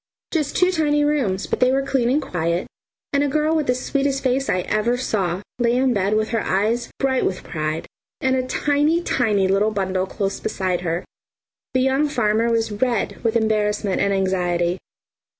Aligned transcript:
Just 0.31 0.57
two 0.57 0.71
tiny 0.71 1.03
rooms, 1.05 1.45
but 1.45 1.59
they 1.59 1.71
were 1.71 1.83
clean 1.85 2.09
and 2.09 2.19
quiet, 2.19 2.65
and 3.13 3.23
a 3.23 3.27
girl 3.27 3.55
with 3.55 3.67
the 3.67 3.75
sweetest 3.75 4.23
face 4.23 4.49
I 4.49 4.61
ever 4.61 4.97
saw, 4.97 5.43
lay 5.59 5.75
in 5.75 5.89
the 5.89 5.93
bed 5.93 6.15
with 6.15 6.29
her 6.29 6.41
eyes 6.43 6.89
bright 6.97 7.23
with 7.23 7.43
pride, 7.43 7.85
and 8.19 8.35
a 8.35 8.47
tiny, 8.47 9.03
tiny 9.03 9.47
little 9.47 9.69
bundle 9.69 10.07
close 10.07 10.39
beside 10.39 10.81
her. 10.81 11.05
The 11.75 11.81
young 11.81 12.09
farmer 12.09 12.49
was 12.49 12.71
red 12.71 13.23
with 13.23 13.35
embarrassment 13.35 14.01
and 14.01 14.11
anxiety. 14.11 14.79